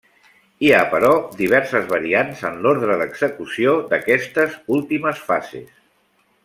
[0.65, 5.69] Hi ha, però, diverses variants en l'ordre d'execució d'aquestes últimes fases.